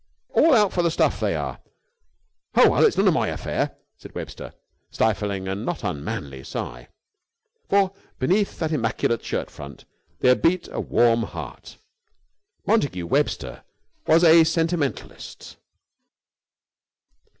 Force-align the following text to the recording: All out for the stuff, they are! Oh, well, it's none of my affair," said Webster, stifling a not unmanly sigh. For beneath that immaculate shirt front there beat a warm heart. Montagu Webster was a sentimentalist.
All 0.29 0.55
out 0.55 0.73
for 0.73 0.81
the 0.81 0.89
stuff, 0.89 1.19
they 1.19 1.35
are! 1.35 1.59
Oh, 2.55 2.71
well, 2.71 2.83
it's 2.83 2.97
none 2.97 3.07
of 3.07 3.13
my 3.13 3.27
affair," 3.27 3.77
said 3.99 4.15
Webster, 4.15 4.51
stifling 4.89 5.47
a 5.47 5.53
not 5.53 5.83
unmanly 5.83 6.43
sigh. 6.43 6.87
For 7.69 7.91
beneath 8.17 8.57
that 8.57 8.71
immaculate 8.71 9.23
shirt 9.23 9.51
front 9.51 9.85
there 10.21 10.33
beat 10.33 10.67
a 10.71 10.81
warm 10.81 11.21
heart. 11.21 11.77
Montagu 12.65 13.05
Webster 13.05 13.63
was 14.07 14.23
a 14.23 14.43
sentimentalist. 14.43 15.57